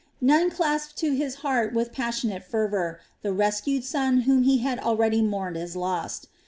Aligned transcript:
Nun 0.19 0.49
clasped 0.49 0.97
to 0.97 1.13
his 1.15 1.35
heart 1.45 1.75
with 1.75 1.91
passionate 1.91 2.41
fervor 2.41 2.99
the 3.21 3.31
rescued 3.31 3.83
son 3.83 4.21
whom 4.21 4.41
he 4.41 4.57
had 4.57 4.79
already 4.79 5.21
mourned 5.21 5.57
as 5.57 5.75
lost. 5.75 6.27